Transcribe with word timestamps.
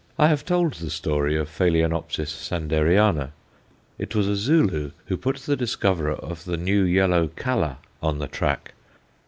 I 0.17 0.29
have 0.29 0.45
told 0.45 0.73
the 0.73 0.89
story 0.89 1.35
of 1.37 1.47
Phaloenopsis 1.47 2.31
Sanderiana. 2.31 3.33
It 3.99 4.15
was 4.15 4.27
a 4.27 4.35
Zulu 4.35 4.93
who 5.05 5.15
put 5.15 5.35
the 5.41 5.55
discoverer 5.55 6.15
of 6.15 6.45
the 6.45 6.57
new 6.57 6.81
yellow 6.81 7.27
Calla 7.27 7.77
on 8.01 8.17
the 8.17 8.27
track. 8.27 8.73